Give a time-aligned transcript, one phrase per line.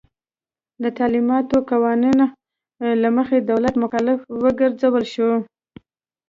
[0.83, 2.19] د تعلیماتو قانون
[3.01, 5.31] له مخې دولت مکلف وګرځول شو.